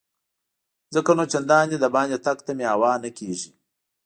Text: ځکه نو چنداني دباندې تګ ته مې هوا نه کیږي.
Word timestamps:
ځکه 0.93 1.11
نو 1.17 1.23
چنداني 1.31 1.77
دباندې 1.83 2.17
تګ 2.25 2.37
ته 2.45 2.51
مې 2.57 2.65
هوا 2.73 2.91
نه 3.03 3.09
کیږي. 3.17 3.49